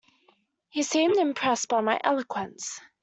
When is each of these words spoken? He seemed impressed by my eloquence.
He 0.69 0.81
seemed 0.81 1.17
impressed 1.17 1.69
by 1.69 1.81
my 1.81 2.01
eloquence. 2.03 2.81